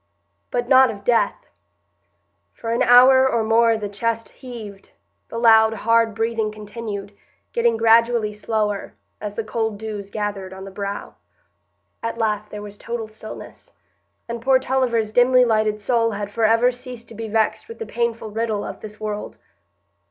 [0.49, 1.45] But not of death.
[2.55, 4.89] For an hour or more the chest heaved,
[5.29, 7.15] the loud, hard breathing continued,
[7.53, 11.17] getting gradually slower, as the cold dews gathered on the brow.
[12.01, 13.73] At last there was total stillness,
[14.27, 18.31] and poor Tulliver's dimly lighted soul had forever ceased to be vexed with the painful
[18.31, 19.37] riddle of this world.